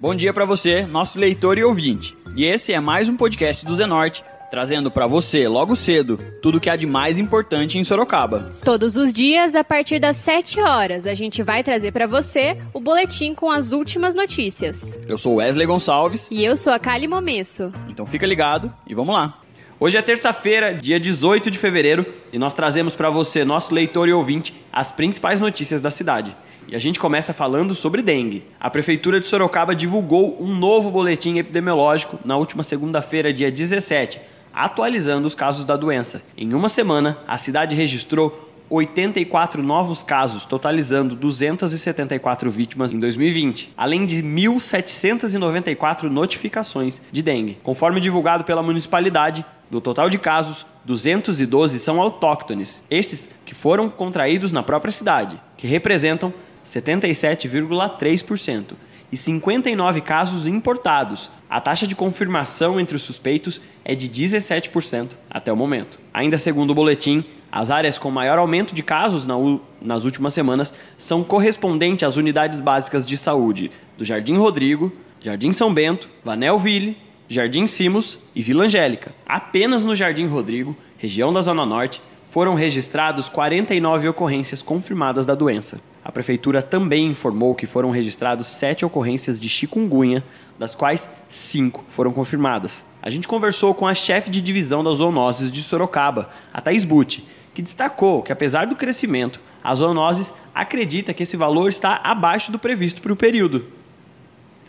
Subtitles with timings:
[0.00, 2.16] Bom dia para você, nosso leitor e ouvinte.
[2.36, 6.60] E esse é mais um podcast do Zenorte, trazendo para você, logo cedo, tudo o
[6.60, 8.52] que há de mais importante em Sorocaba.
[8.62, 12.78] Todos os dias, a partir das 7 horas, a gente vai trazer para você o
[12.78, 15.00] boletim com as últimas notícias.
[15.08, 16.30] Eu sou Wesley Gonçalves.
[16.30, 17.72] E eu sou a Kali Momesso.
[17.88, 19.40] Então fica ligado e vamos lá.
[19.80, 24.12] Hoje é terça-feira, dia 18 de fevereiro, e nós trazemos para você, nosso leitor e
[24.12, 26.36] ouvinte, as principais notícias da cidade.
[26.68, 28.44] E a gente começa falando sobre dengue.
[28.60, 34.20] A Prefeitura de Sorocaba divulgou um novo boletim epidemiológico na última segunda-feira, dia 17,
[34.52, 36.22] atualizando os casos da doença.
[36.36, 44.04] Em uma semana, a cidade registrou 84 novos casos, totalizando 274 vítimas em 2020, além
[44.04, 47.56] de 1.794 notificações de dengue.
[47.62, 54.52] Conforme divulgado pela municipalidade, do total de casos, 212 são autóctones, estes que foram contraídos
[54.52, 56.32] na própria cidade, que representam
[56.68, 58.72] 77,3%,
[59.10, 61.30] e 59 casos importados.
[61.48, 65.98] A taxa de confirmação entre os suspeitos é de 17% até o momento.
[66.12, 69.34] Ainda segundo o boletim, as áreas com maior aumento de casos na
[69.80, 75.72] nas últimas semanas são correspondentes às unidades básicas de saúde do Jardim Rodrigo, Jardim São
[75.72, 79.14] Bento, Vanelville, Jardim Simos e Vila Angélica.
[79.26, 85.80] Apenas no Jardim Rodrigo, região da Zona Norte, foram registrados 49 ocorrências confirmadas da doença.
[86.08, 90.24] A prefeitura também informou que foram registrados sete ocorrências de chikungunya,
[90.58, 92.82] das quais cinco foram confirmadas.
[93.02, 97.26] A gente conversou com a chefe de divisão das zoonoses de Sorocaba, a Thais Butti,
[97.52, 102.58] que destacou que, apesar do crescimento, a zoonoses acredita que esse valor está abaixo do
[102.58, 103.66] previsto para o período.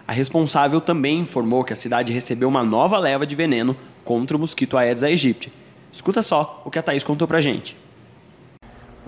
[0.05, 4.39] A responsável também informou que a cidade recebeu uma nova leva de veneno contra o
[4.41, 5.53] mosquito Aedes aegypti,
[5.91, 7.77] Escuta só o que a Thaís contou pra gente.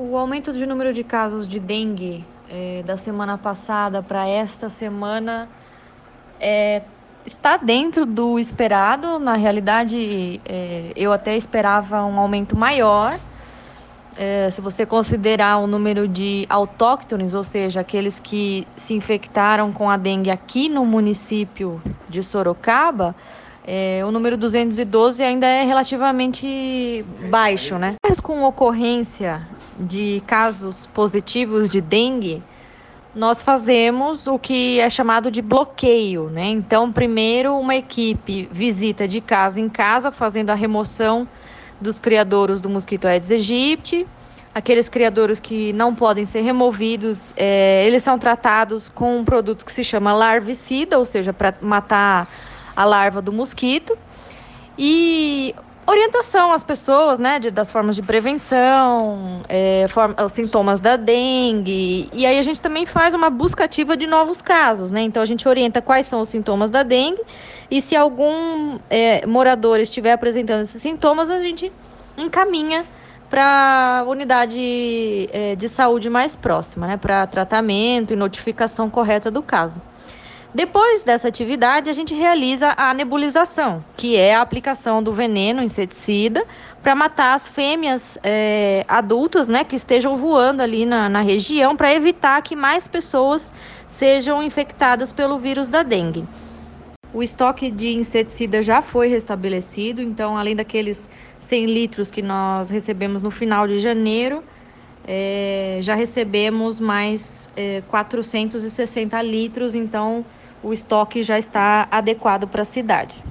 [0.03, 5.47] O aumento de número de casos de dengue é, da semana passada para esta semana
[6.39, 6.81] é,
[7.23, 9.19] está dentro do esperado.
[9.19, 13.15] Na realidade, é, eu até esperava um aumento maior.
[14.17, 19.87] É, se você considerar o número de autóctones, ou seja, aqueles que se infectaram com
[19.87, 23.15] a dengue aqui no município de Sorocaba,
[23.65, 27.95] é, o número 212 ainda é relativamente baixo, né?
[28.03, 29.41] Mas com ocorrência
[29.79, 32.43] de casos positivos de dengue,
[33.13, 36.47] nós fazemos o que é chamado de bloqueio, né?
[36.47, 41.27] Então, primeiro uma equipe visita de casa em casa, fazendo a remoção
[41.79, 44.07] dos criadouros do mosquito Aedes aegypti.
[44.53, 49.71] Aqueles criadouros que não podem ser removidos, é, eles são tratados com um produto que
[49.71, 52.27] se chama larvicida, ou seja, para matar
[52.75, 53.97] a larva do mosquito.
[54.77, 55.53] E
[55.85, 62.09] orientação às pessoas, né, de, das formas de prevenção, é, form, os sintomas da dengue.
[62.13, 65.01] E aí a gente também faz uma busca ativa de novos casos, né?
[65.01, 67.21] Então a gente orienta quais são os sintomas da dengue
[67.69, 71.71] e se algum é, morador estiver apresentando esses sintomas, a gente
[72.17, 72.85] encaminha
[73.29, 79.41] para a unidade é, de saúde mais próxima, né, para tratamento e notificação correta do
[79.41, 79.81] caso.
[80.53, 86.45] Depois dessa atividade, a gente realiza a nebulização, que é a aplicação do veneno inseticida
[86.83, 91.93] para matar as fêmeas é, adultas né, que estejam voando ali na, na região, para
[91.93, 93.51] evitar que mais pessoas
[93.87, 96.25] sejam infectadas pelo vírus da dengue.
[97.13, 101.07] O estoque de inseticida já foi restabelecido, então, além daqueles
[101.39, 104.43] 100 litros que nós recebemos no final de janeiro,
[105.07, 110.25] é, já recebemos mais é, 460 litros, então
[110.63, 113.23] o estoque já está adequado para a cidade.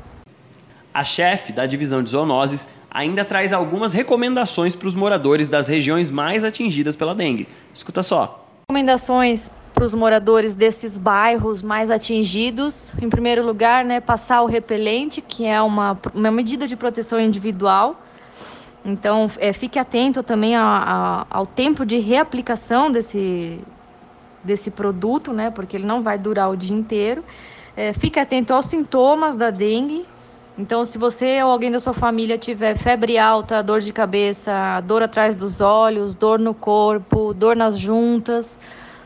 [0.93, 6.11] A chefe da divisão de zoonoses ainda traz algumas recomendações para os moradores das regiões
[6.11, 7.47] mais atingidas pela dengue.
[7.73, 8.45] Escuta só.
[8.69, 12.93] Recomendações para os moradores desses bairros mais atingidos.
[13.01, 18.03] Em primeiro lugar, né, passar o repelente, que é uma, uma medida de proteção individual.
[18.85, 23.61] Então, é, fique atento também a, a, ao tempo de reaplicação desse,
[24.43, 25.51] desse produto, né?
[25.51, 27.25] Porque ele não vai durar o dia inteiro.
[27.77, 30.07] É, fique atento aos sintomas da dengue.
[30.59, 35.03] Então, se você ou alguém da sua família tiver febre alta, dor de cabeça, dor
[35.03, 38.61] atrás dos olhos, dor no corpo, dor nas juntas,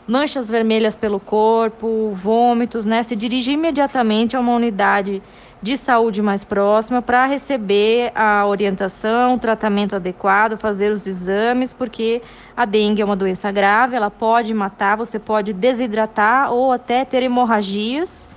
[0.06, 3.02] manchas vermelhas pelo corpo, vômitos, né?
[3.02, 5.22] Se dirige imediatamente a uma unidade
[5.62, 12.20] de saúde mais próxima para receber a orientação, o tratamento adequado, fazer os exames, porque
[12.56, 17.22] a dengue é uma doença grave, ela pode matar, você pode desidratar ou até ter
[17.22, 18.28] hemorragias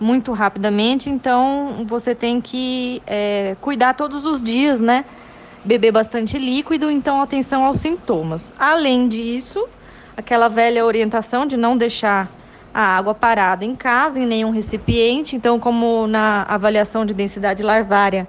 [0.00, 5.04] muito rapidamente, então você tem que é, cuidar todos os dias, né?
[5.64, 8.54] Beber bastante líquido, então atenção aos sintomas.
[8.58, 9.66] Além disso,
[10.16, 12.28] aquela velha orientação de não deixar
[12.74, 15.36] a água parada em casa, em nenhum recipiente.
[15.36, 18.26] Então, como na avaliação de densidade larvária,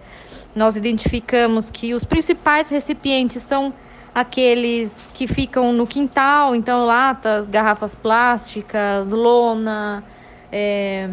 [0.56, 3.74] nós identificamos que os principais recipientes são
[4.14, 10.02] aqueles que ficam no quintal, então latas, garrafas plásticas, lona,
[10.50, 11.10] é,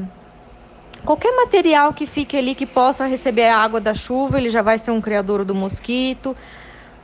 [1.04, 4.78] qualquer material que fique ali que possa receber a água da chuva, ele já vai
[4.78, 6.36] ser um criador do mosquito.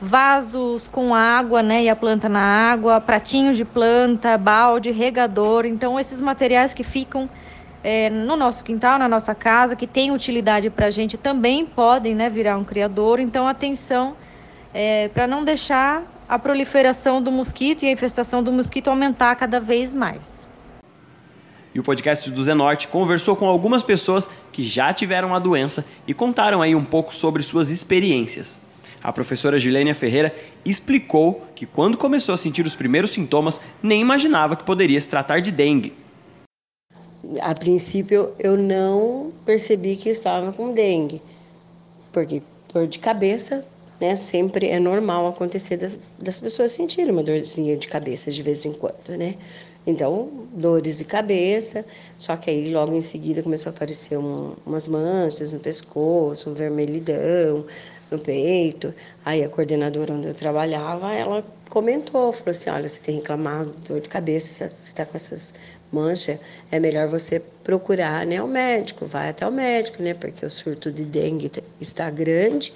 [0.01, 5.67] Vasos com água, né, e a planta na água, pratinhos de planta, balde, regador.
[5.67, 7.29] Então, esses materiais que ficam
[7.83, 12.15] é, no nosso quintal, na nossa casa, que tem utilidade para a gente, também podem
[12.15, 13.19] né, virar um criador.
[13.19, 14.17] Então, atenção
[14.73, 19.59] é, para não deixar a proliferação do mosquito e a infestação do mosquito aumentar cada
[19.59, 20.49] vez mais.
[21.75, 26.15] E o podcast do Zenorte conversou com algumas pessoas que já tiveram a doença e
[26.15, 28.61] contaram aí um pouco sobre suas experiências.
[29.03, 30.35] A professora Gilênia Ferreira
[30.65, 35.41] explicou que quando começou a sentir os primeiros sintomas, nem imaginava que poderia se tratar
[35.41, 35.95] de dengue.
[37.41, 41.21] A princípio, eu não percebi que estava com dengue,
[42.13, 42.43] porque
[42.73, 43.65] dor de cabeça
[44.01, 44.17] né?
[44.17, 48.73] Sempre é normal acontecer das, das pessoas sentirem uma dorzinha de cabeça de vez em
[48.73, 49.35] quando, né?
[49.87, 51.85] Então, dores de cabeça,
[52.19, 56.55] só que aí logo em seguida começou a aparecer um, umas manchas no pescoço, um
[56.55, 57.65] vermelhidão
[58.11, 58.95] no peito.
[59.25, 64.01] Aí a coordenadora onde eu trabalhava, ela comentou, falou assim, olha, você tem reclamado dor
[64.01, 65.55] de cabeça, você está com essas
[65.91, 66.39] manchas,
[66.71, 70.13] é melhor você procurar né, o médico, vai até o médico, né?
[70.13, 71.51] Porque o surto de dengue
[71.81, 72.75] está grande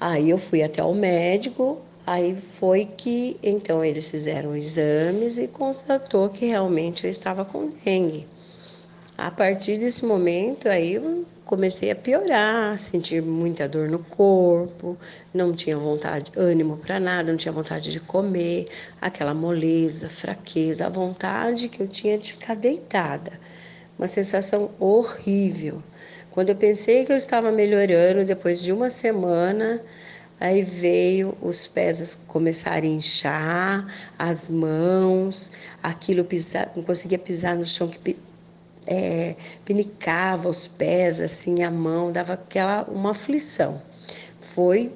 [0.00, 6.30] Aí eu fui até o médico, aí foi que então eles fizeram exames e constatou
[6.30, 8.26] que realmente eu estava com dengue.
[9.18, 14.96] A partir desse momento aí eu comecei a piorar, sentir muita dor no corpo,
[15.34, 18.68] não tinha vontade, ânimo para nada, não tinha vontade de comer,
[19.02, 23.32] aquela moleza, fraqueza, a vontade que eu tinha de ficar deitada.
[23.98, 25.82] Uma sensação horrível.
[26.30, 29.82] Quando eu pensei que eu estava melhorando, depois de uma semana,
[30.38, 33.86] aí veio os pés começarem a inchar,
[34.16, 35.50] as mãos,
[35.82, 38.16] aquilo pisar, não conseguia pisar no chão que
[38.86, 39.34] é,
[39.64, 43.82] pinicava os pés, assim, a mão, dava aquela uma aflição.
[44.54, 44.92] Foi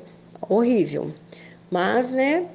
[0.48, 1.12] horrível.
[1.68, 2.46] Mas, né,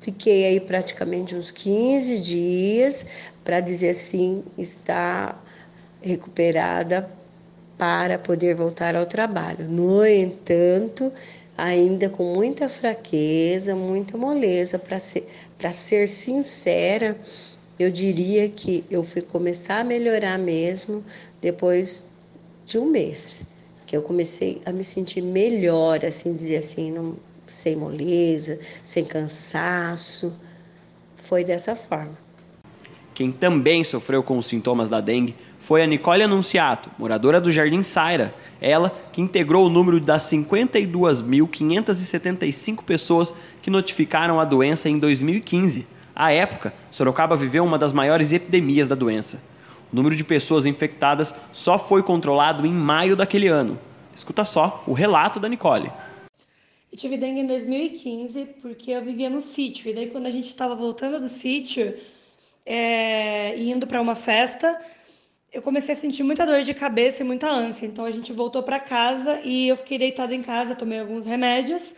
[0.00, 3.06] fiquei aí praticamente uns 15 dias
[3.42, 5.40] para dizer assim, está
[6.02, 7.08] recuperada
[7.76, 9.68] para poder voltar ao trabalho.
[9.68, 11.12] No entanto,
[11.56, 15.26] ainda com muita fraqueza, muita moleza, para ser,
[15.72, 17.16] ser sincera,
[17.78, 21.04] eu diria que eu fui começar a melhorar mesmo
[21.40, 22.04] depois
[22.64, 23.44] de um mês,
[23.86, 27.16] que eu comecei a me sentir melhor, assim, dizer assim, não,
[27.46, 30.32] sem moleza, sem cansaço.
[31.16, 32.16] Foi dessa forma.
[33.14, 37.82] Quem também sofreu com os sintomas da dengue foi a Nicole Anunciato, moradora do Jardim
[37.82, 38.34] Saira.
[38.60, 43.32] Ela que integrou o número das 52.575 pessoas
[43.62, 45.86] que notificaram a doença em 2015.
[46.14, 49.40] À época, Sorocaba viveu uma das maiores epidemias da doença.
[49.90, 53.78] O número de pessoas infectadas só foi controlado em maio daquele ano.
[54.14, 55.90] Escuta só o relato da Nicole.
[56.92, 59.90] Eu tive dengue em 2015 porque eu vivia no sítio.
[59.90, 61.94] E daí, quando a gente estava voltando do sítio,
[62.66, 64.78] é, indo para uma festa,
[65.54, 67.86] eu comecei a sentir muita dor de cabeça e muita ânsia.
[67.86, 71.94] Então a gente voltou para casa e eu fiquei deitada em casa, tomei alguns remédios.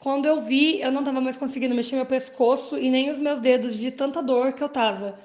[0.00, 3.38] Quando eu vi, eu não estava mais conseguindo mexer meu pescoço e nem os meus
[3.38, 5.18] dedos de tanta dor que eu tava.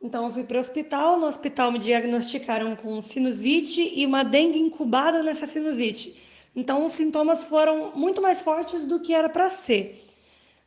[0.00, 4.60] Então eu fui para o hospital, no hospital me diagnosticaram com sinusite e uma dengue
[4.60, 6.16] incubada nessa sinusite.
[6.54, 10.00] Então os sintomas foram muito mais fortes do que era para ser.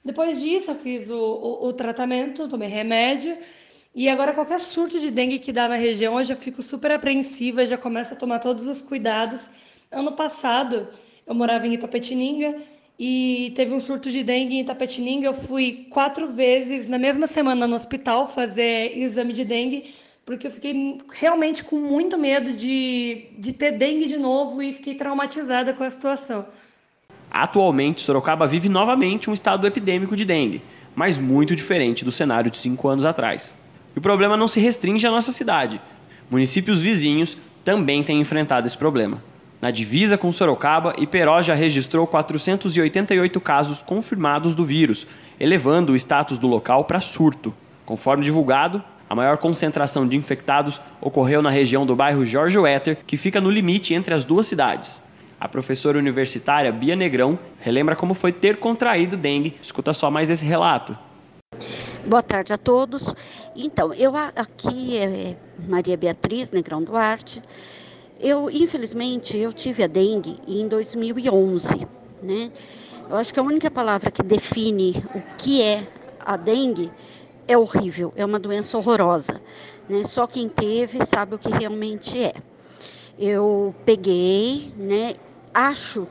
[0.03, 3.38] Depois disso, eu fiz o, o, o, tratamento, tomei remédio.
[3.94, 7.66] E agora, qualquer surto de dengue que dá na região, eu já fico super apreensiva,
[7.66, 9.42] já começo a tomar todos os cuidados.
[9.92, 10.88] Ano passado,
[11.28, 12.56] eu morava em Itapetininga
[12.98, 15.28] e teve um surto de dengue em Itapetininga.
[15.28, 19.94] Eu fui quatro vezes na mesma semana no hospital fazer exame de dengue,
[20.26, 24.96] porque eu fiquei realmente com muito medo de, de ter dengue de novo e fiquei
[24.96, 26.46] traumatizada com a situação.
[27.30, 30.62] Atualmente, Sorocaba vive novamente um estado epidêmico de dengue,
[30.96, 33.54] mas muito diferente do cenário de cinco anos atrás.
[33.96, 35.82] E o problema não se restringe à nossa cidade.
[36.30, 39.22] Municípios vizinhos também têm enfrentado esse problema.
[39.62, 45.06] Na divisa com Sorocaba, Iperó já registrou 488 casos confirmados do vírus,
[45.40, 47.54] elevando o status do local para surto.
[47.86, 53.18] Conforme divulgado, a maior concentração de infectados ocorreu na região do bairro Jorge Wetter, que
[53.18, 55.04] fica no limite entre as duas cidades.
[55.40, 59.56] A professora universitária Bia Negrão relembra como foi ter contraído dengue.
[59.62, 60.98] Escuta só mais esse relato.
[62.05, 63.13] Boa tarde a todos.
[63.55, 67.43] Então, eu aqui é Maria Beatriz Negrão Duarte.
[68.20, 71.88] Eu, infelizmente, eu tive a dengue em 2011,
[72.24, 72.51] né?
[73.08, 75.88] Eu acho que a única palavra que define o que é
[76.20, 76.91] a dengue
[77.48, 79.39] é horrível, é uma doença horrorosa,
[79.88, 80.03] né?
[80.03, 82.34] Só quem teve sabe o que realmente é.
[83.17, 85.15] Eu peguei, né?
[85.53, 86.08] Acho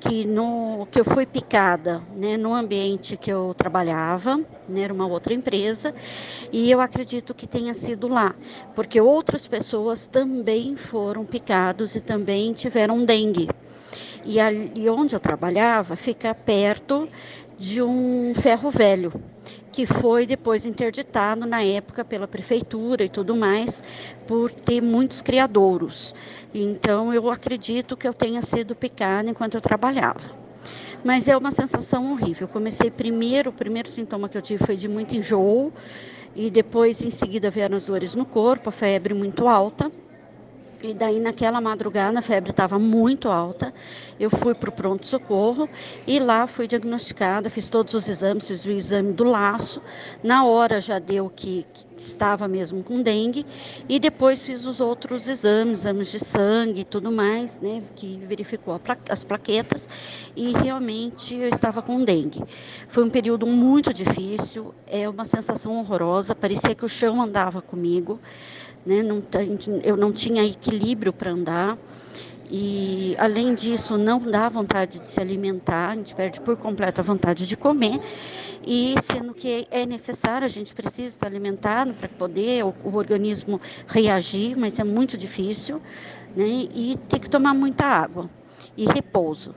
[0.00, 5.06] que no que eu fui picada, né, no ambiente que eu trabalhava, né, era uma
[5.06, 5.94] outra empresa,
[6.50, 8.34] e eu acredito que tenha sido lá,
[8.74, 13.48] porque outras pessoas também foram picados e também tiveram dengue.
[14.24, 17.08] E, ali onde eu trabalhava fica perto
[17.58, 19.12] de um ferro velho,
[19.72, 23.82] que foi depois interditado na época pela prefeitura e tudo mais,
[24.26, 26.14] por ter muitos criadouros.
[26.54, 30.30] Então, eu acredito que eu tenha sido picada enquanto eu trabalhava.
[31.04, 32.46] Mas é uma sensação horrível.
[32.46, 35.72] Eu comecei primeiro, o primeiro sintoma que eu tive foi de muito enjoo,
[36.34, 39.90] e depois, em seguida, vieram as dores no corpo, a febre muito alta.
[40.82, 43.72] E daí, naquela madrugada, a febre estava muito alta.
[44.18, 45.68] Eu fui para o pronto-socorro
[46.06, 47.50] e lá fui diagnosticada.
[47.50, 49.82] Fiz todos os exames, fiz o exame do laço.
[50.22, 53.44] Na hora já deu que, que estava mesmo com dengue.
[53.90, 57.82] E depois fiz os outros exames, exames de sangue e tudo mais, né?
[57.94, 59.86] Que verificou as plaquetas.
[60.34, 62.42] E realmente eu estava com dengue.
[62.88, 66.34] Foi um período muito difícil, é uma sensação horrorosa.
[66.34, 68.18] Parecia que o chão andava comigo
[68.84, 69.02] né?
[69.02, 69.22] Não,
[69.82, 71.78] eu não tinha equilíbrio para andar.
[72.52, 77.04] E, além disso, não dá vontade de se alimentar, a gente perde por completo a
[77.04, 78.00] vontade de comer.
[78.66, 83.60] E, sendo que é necessário, a gente precisa estar alimentado para poder o, o, organismo
[83.86, 85.80] reagir, mas é muito difícil.
[86.34, 86.68] Né?
[86.74, 88.28] E tem que tomar muita água
[88.76, 89.54] e repouso.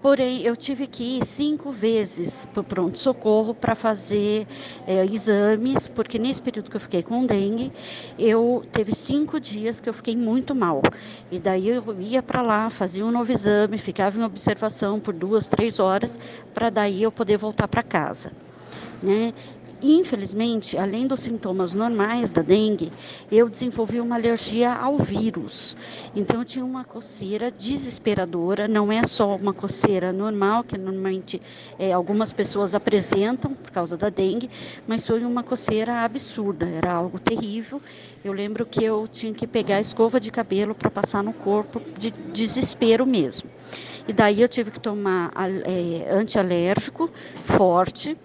[0.00, 4.46] Porém, eu tive que ir cinco vezes para o pronto-socorro para fazer
[4.86, 7.72] é, exames, porque nesse período que eu fiquei com dengue,
[8.16, 10.82] eu teve cinco dias que eu fiquei muito mal.
[11.32, 15.48] E daí eu ia para lá, fazia um novo exame, ficava em observação por duas,
[15.48, 16.18] três horas,
[16.54, 18.30] para daí eu poder voltar para casa.
[19.02, 19.32] Né?
[19.80, 22.92] Infelizmente, além dos sintomas normais da dengue,
[23.30, 25.76] eu desenvolvi uma alergia ao vírus.
[26.16, 28.66] Então, eu tinha uma coceira desesperadora.
[28.66, 31.40] Não é só uma coceira normal, que normalmente
[31.78, 34.50] é, algumas pessoas apresentam por causa da dengue,
[34.86, 36.66] mas foi uma coceira absurda.
[36.68, 37.80] Era algo terrível.
[38.24, 41.80] Eu lembro que eu tinha que pegar a escova de cabelo para passar no corpo
[41.96, 43.48] de desespero mesmo.
[44.08, 47.10] E daí eu tive que tomar é, antialérgico
[47.44, 48.16] forte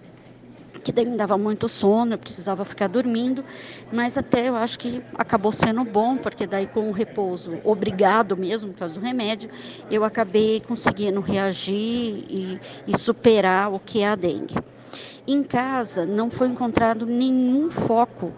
[0.84, 3.42] que daí me dava muito sono, eu precisava ficar dormindo,
[3.90, 8.72] mas até eu acho que acabou sendo bom, porque daí com o repouso obrigado mesmo,
[8.72, 9.50] por causa do remédio,
[9.90, 14.56] eu acabei conseguindo reagir e, e superar o que é a dengue.
[15.26, 18.30] Em casa não foi encontrado nenhum foco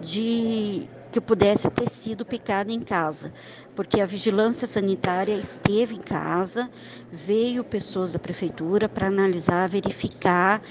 [0.00, 3.32] de que pudesse ter sido picada em casa,
[3.76, 6.70] porque a vigilância sanitária esteve em casa,
[7.12, 10.62] veio pessoas da prefeitura para analisar, verificar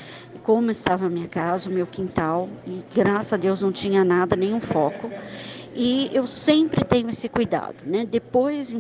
[0.44, 4.36] como estava a minha casa, o meu quintal, e graças a Deus não tinha nada,
[4.36, 5.10] nenhum foco.
[5.74, 8.06] E eu sempre tenho esse cuidado, né?
[8.06, 8.76] Depois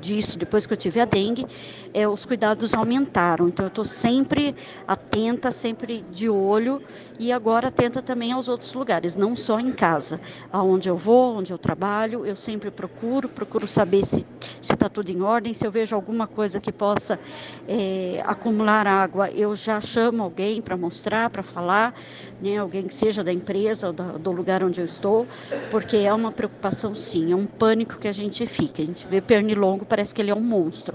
[0.00, 1.44] disso, depois que eu tive a dengue,
[1.92, 3.48] é, os cuidados aumentaram.
[3.48, 4.54] Então eu estou sempre
[4.86, 6.80] atenta, sempre de olho
[7.18, 10.20] e agora atenta também aos outros lugares, não só em casa,
[10.52, 14.24] aonde eu vou, onde eu trabalho, eu sempre procuro, procuro saber se
[14.60, 17.18] está tudo em ordem, se eu vejo alguma coisa que possa
[17.66, 21.92] é, acumular água, eu já chamo alguém para mostrar, para falar,
[22.40, 22.58] né?
[22.58, 25.26] Alguém que seja da empresa ou do, lugar onde eu estou,
[25.70, 28.82] porque é uma uma preocupação sim, é um pânico que a gente fica.
[28.82, 30.94] A gente vê pernilongo, parece que ele é um monstro.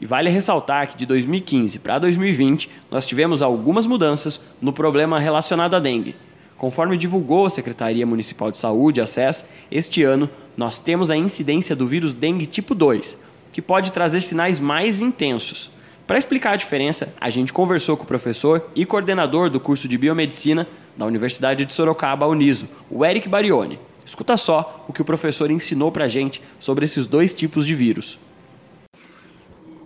[0.00, 5.74] E vale ressaltar que de 2015 para 2020 nós tivemos algumas mudanças no problema relacionado
[5.74, 6.14] à dengue.
[6.56, 11.74] Conforme divulgou a Secretaria Municipal de Saúde, a SES, este ano nós temos a incidência
[11.74, 13.16] do vírus dengue tipo 2,
[13.52, 15.70] que pode trazer sinais mais intensos.
[16.06, 19.98] Para explicar a diferença, a gente conversou com o professor e coordenador do curso de
[19.98, 23.78] Biomedicina da Universidade de Sorocaba, Uniso, o Eric Barioni.
[24.08, 27.74] Escuta só o que o professor ensinou para a gente sobre esses dois tipos de
[27.74, 28.18] vírus.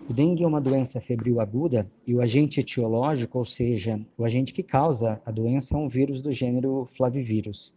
[0.08, 4.52] O dengue é uma doença febril aguda e o agente etiológico, ou seja, o agente
[4.52, 7.74] que causa a doença, é um vírus do gênero flavivírus.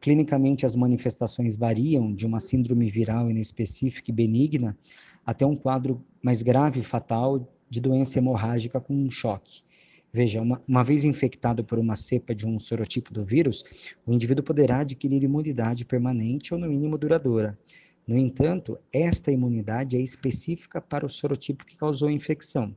[0.00, 4.78] Clinicamente, as manifestações variam de uma síndrome viral inespecífica e benigna
[5.26, 9.62] até um quadro mais grave e fatal de doença hemorrágica com um choque.
[10.16, 13.62] Veja, uma, uma vez infectado por uma cepa de um sorotipo do vírus,
[14.06, 17.58] o indivíduo poderá adquirir imunidade permanente ou, no mínimo, duradoura.
[18.08, 22.74] No entanto, esta imunidade é específica para o sorotipo que causou a infecção,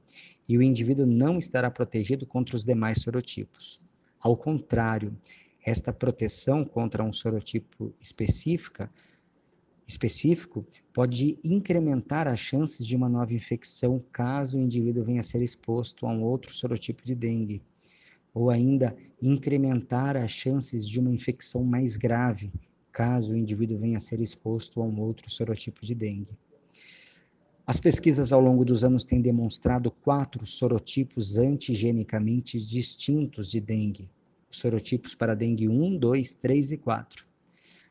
[0.50, 3.80] e o indivíduo não estará protegido contra os demais sorotipos.
[4.20, 5.16] Ao contrário,
[5.66, 8.92] esta proteção contra um sorotipo específica
[9.90, 15.42] específico pode incrementar as chances de uma nova infecção caso o indivíduo venha a ser
[15.42, 17.64] exposto a um outro sorotipo de dengue,
[18.32, 22.54] ou ainda incrementar as chances de uma infecção mais grave
[22.92, 26.38] caso o indivíduo venha a ser exposto a um outro sorotipo de dengue.
[27.66, 34.10] As pesquisas ao longo dos anos têm demonstrado quatro sorotipos antigenicamente distintos de dengue,
[34.52, 37.29] os sorotipos para dengue 1, 2, 3 e 4.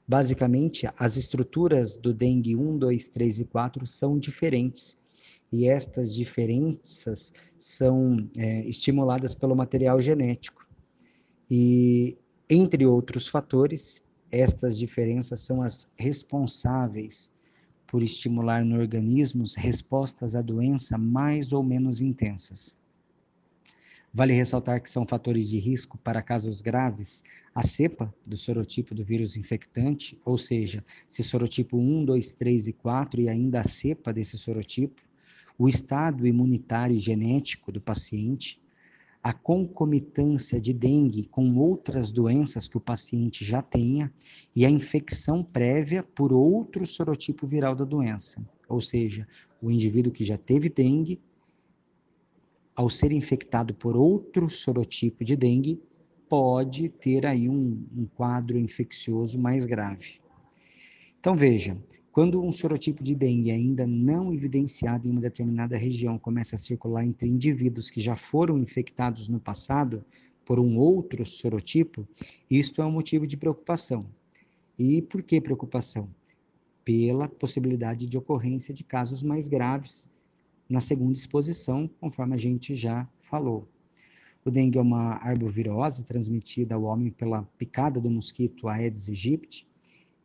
[0.08, 4.96] Basicamente, as estruturas do dengue 1, 2, 3 e 4 são diferentes.
[5.52, 10.66] E estas diferenças são é, estimuladas pelo material genético.
[11.50, 12.16] E,
[12.48, 17.30] entre outros fatores, estas diferenças são as responsáveis
[17.86, 22.77] por estimular no organismo respostas à doença mais ou menos intensas.
[24.18, 27.22] Vale ressaltar que são fatores de risco para casos graves
[27.54, 32.72] a cepa do sorotipo do vírus infectante, ou seja, se sorotipo 1, 2, 3 e
[32.72, 35.00] 4 e ainda a cepa desse sorotipo,
[35.56, 38.60] o estado imunitário genético do paciente,
[39.22, 44.12] a concomitância de dengue com outras doenças que o paciente já tenha
[44.52, 49.28] e a infecção prévia por outro sorotipo viral da doença, ou seja,
[49.62, 51.20] o indivíduo que já teve dengue
[52.78, 55.82] ao ser infectado por outro sorotipo de dengue,
[56.28, 60.20] pode ter aí um, um quadro infeccioso mais grave.
[61.18, 61.76] Então veja,
[62.12, 67.04] quando um sorotipo de dengue ainda não evidenciado em uma determinada região começa a circular
[67.04, 70.04] entre indivíduos que já foram infectados no passado
[70.44, 72.06] por um outro sorotipo,
[72.48, 74.08] isto é um motivo de preocupação.
[74.78, 76.08] E por que preocupação?
[76.84, 80.08] Pela possibilidade de ocorrência de casos mais graves
[80.68, 83.68] na segunda exposição, conforme a gente já falou.
[84.44, 89.66] O dengue é uma arbovirose transmitida ao homem pela picada do mosquito Aedes aegypti,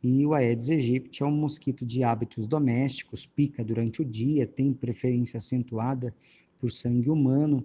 [0.02, 4.70] e o Aedes aegypti é um mosquito de hábitos domésticos, pica durante o dia, tem
[4.70, 6.14] preferência acentuada
[6.58, 7.64] por sangue humano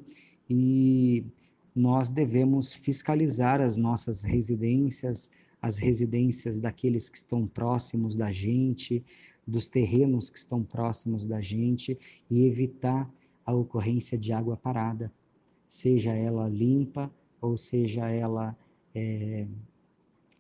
[0.50, 1.26] e
[1.76, 5.30] nós devemos fiscalizar as nossas residências,
[5.62, 9.04] as residências daqueles que estão próximos da gente,
[9.50, 11.98] dos terrenos que estão próximos da gente
[12.30, 13.12] e evitar
[13.46, 15.12] a ocorrência de água parada,
[15.66, 18.56] seja ela limpa ou seja ela
[18.94, 19.48] é,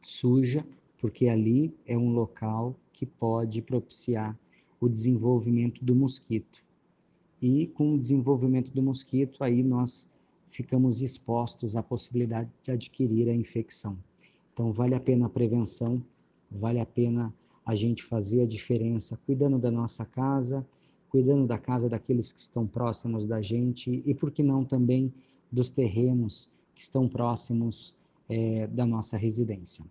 [0.02, 0.65] suja,
[0.98, 4.38] porque ali é um local que pode propiciar
[4.80, 6.63] o desenvolvimento do mosquito.
[7.41, 10.08] E com o desenvolvimento do mosquito, aí nós
[10.50, 13.98] ficamos expostos à possibilidade de adquirir a infecção.
[14.54, 16.04] Então, vale a pena a prevenção,
[16.52, 17.34] vale a pena
[17.70, 20.66] a gente fazer a diferença cuidando da nossa casa,
[21.08, 25.14] cuidando da casa daqueles que estão próximos da gente e, por que não, também
[25.52, 27.94] dos terrenos que estão próximos
[28.28, 29.86] é, da nossa residência.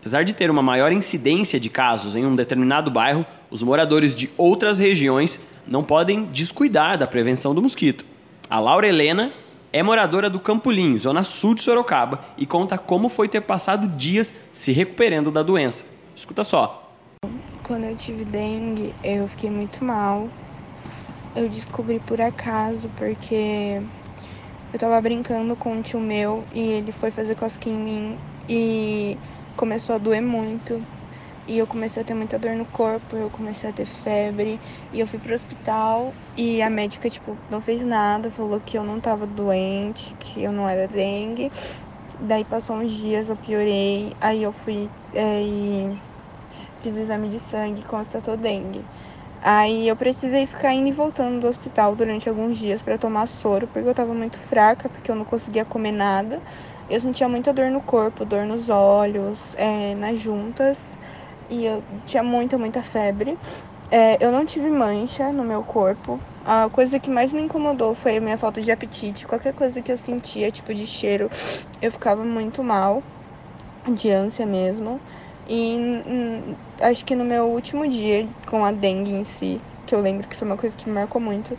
[0.00, 4.28] Apesar de ter uma maior incidência de casos em um determinado bairro, os moradores de
[4.36, 8.04] outras regiões não podem descuidar da prevenção do mosquito.
[8.50, 9.32] A Laura Helena
[9.72, 14.34] é moradora do Campolim, zona sul de Sorocaba, e conta como foi ter passado dias
[14.52, 15.95] se recuperando da doença.
[16.16, 16.82] Escuta só.
[17.62, 20.26] Quando eu tive dengue, eu fiquei muito mal.
[21.36, 23.82] Eu descobri por acaso, porque
[24.72, 29.18] eu tava brincando com um tio meu e ele foi fazer cosquinha em mim e
[29.58, 30.82] começou a doer muito.
[31.46, 34.58] E eu comecei a ter muita dor no corpo, eu comecei a ter febre.
[34.90, 38.82] E eu fui pro hospital e a médica, tipo, não fez nada, falou que eu
[38.82, 41.50] não tava doente, que eu não era dengue.
[42.18, 44.14] Daí passou uns dias, eu piorei.
[44.20, 46.02] Aí eu fui é, e
[46.80, 48.84] fiz o exame de sangue constatou dengue.
[49.40, 53.68] Aí eu precisei ficar indo e voltando do hospital durante alguns dias para tomar soro,
[53.68, 56.42] porque eu tava muito fraca, porque eu não conseguia comer nada.
[56.88, 60.96] Eu sentia muita dor no corpo, dor nos olhos, é, nas juntas,
[61.50, 63.38] e eu tinha muita, muita febre.
[63.90, 66.20] É, eu não tive mancha no meu corpo.
[66.44, 69.26] A coisa que mais me incomodou foi a minha falta de apetite.
[69.26, 71.28] Qualquer coisa que eu sentia, tipo de cheiro,
[71.80, 73.04] eu ficava muito mal,
[73.94, 75.02] de ânsia mesmo.
[75.46, 80.00] E hum, acho que no meu último dia com a dengue em si, que eu
[80.00, 81.56] lembro que foi uma coisa que me marcou muito,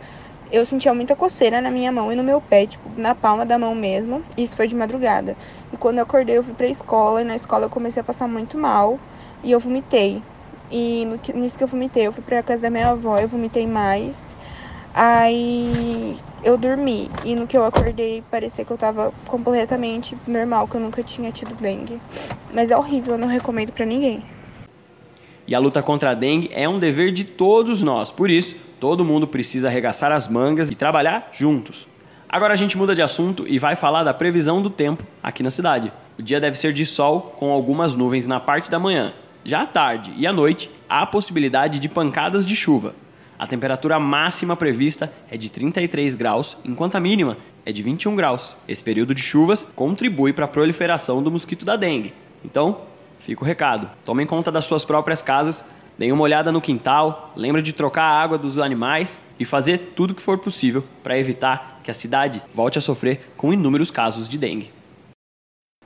[0.50, 3.58] eu sentia muita coceira na minha mão e no meu pé, tipo, na palma da
[3.58, 4.24] mão mesmo.
[4.36, 5.36] Isso foi de madrugada.
[5.72, 8.28] E quando eu acordei, eu fui pra escola, e na escola eu comecei a passar
[8.28, 9.02] muito mal.
[9.42, 10.26] E eu vomitei.
[10.70, 13.66] E no, nisso que eu vomitei, eu fui pra casa da minha avó, eu vomitei
[13.66, 14.36] mais.
[14.94, 17.10] Aí eu dormi.
[17.24, 21.30] E no que eu acordei, parecia que eu tava completamente normal, que eu nunca tinha
[21.30, 22.00] tido dengue.
[22.52, 24.22] Mas é horrível, eu não recomendo para ninguém.
[25.46, 28.10] E a luta contra a dengue é um dever de todos nós.
[28.10, 31.88] Por isso, todo mundo precisa arregaçar as mangas e trabalhar juntos.
[32.28, 35.50] Agora a gente muda de assunto e vai falar da previsão do tempo aqui na
[35.50, 35.90] cidade.
[36.18, 39.14] O dia deve ser de sol com algumas nuvens na parte da manhã.
[39.44, 42.94] Já à tarde e à noite, há possibilidade de pancadas de chuva.
[43.38, 48.56] A temperatura máxima prevista é de 33 graus, enquanto a mínima é de 21 graus.
[48.66, 52.12] Esse período de chuvas contribui para a proliferação do mosquito da dengue.
[52.44, 52.80] Então,
[53.20, 53.88] fica o recado.
[54.04, 55.64] Tomem conta das suas próprias casas,
[55.96, 60.10] deem uma olhada no quintal, lembre de trocar a água dos animais e fazer tudo
[60.10, 64.28] o que for possível para evitar que a cidade volte a sofrer com inúmeros casos
[64.28, 64.77] de dengue.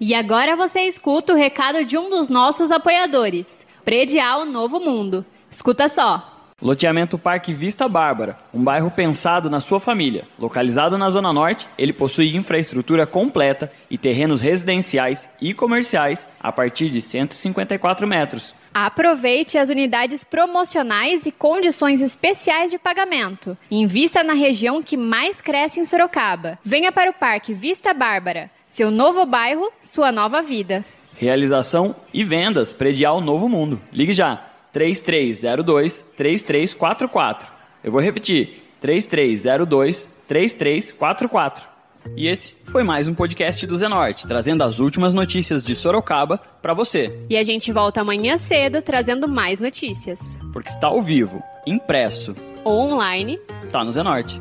[0.05, 5.25] E agora você escuta o recado de um dos nossos apoiadores, Predial Novo Mundo.
[5.49, 6.51] Escuta só.
[6.61, 10.25] Loteamento Parque Vista Bárbara, um bairro pensado na sua família.
[10.37, 16.91] Localizado na Zona Norte, ele possui infraestrutura completa e terrenos residenciais e comerciais a partir
[16.91, 18.57] de 154 metros.
[18.75, 23.57] Aproveite as unidades promocionais e condições especiais de pagamento.
[23.71, 26.59] Invista na região que mais cresce em Sorocaba.
[26.65, 28.51] Venha para o Parque Vista Bárbara.
[28.73, 30.83] Seu novo bairro, sua nova vida.
[31.19, 33.79] Realização e vendas Predial Novo Mundo.
[33.93, 37.49] Ligue já 3302 3344.
[37.85, 41.69] Eu vou repetir: 3302 3344.
[42.17, 46.73] E esse foi mais um podcast do Zenorte, trazendo as últimas notícias de Sorocaba para
[46.73, 47.15] você.
[47.29, 50.19] E a gente volta amanhã cedo trazendo mais notícias.
[50.51, 53.39] Porque está ao vivo, impresso ou online,
[53.71, 54.41] tá no Zenorte.